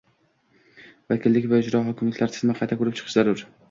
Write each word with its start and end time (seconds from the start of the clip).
vakillik 1.13 1.47
va 1.53 1.61
ijro 1.67 1.85
hokimiyati 1.93 2.33
tizimini 2.35 2.61
qayta 2.63 2.83
ko‘rib 2.85 3.01
chiqish 3.01 3.19
zarur 3.23 3.51